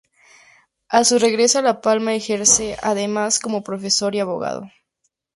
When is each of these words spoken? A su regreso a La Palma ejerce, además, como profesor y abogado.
A 0.89 1.03
su 1.03 1.19
regreso 1.19 1.59
a 1.59 1.61
La 1.61 1.79
Palma 1.79 2.15
ejerce, 2.15 2.75
además, 2.81 3.37
como 3.39 3.63
profesor 3.63 4.15
y 4.15 4.19
abogado. 4.19 4.63